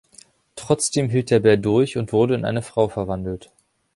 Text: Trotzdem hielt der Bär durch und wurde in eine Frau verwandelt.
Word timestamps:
Trotzdem 0.55 1.11
hielt 1.11 1.29
der 1.29 1.41
Bär 1.41 1.57
durch 1.57 1.95
und 1.95 2.11
wurde 2.11 2.33
in 2.33 2.43
eine 2.43 2.63
Frau 2.63 2.87
verwandelt. 2.87 3.51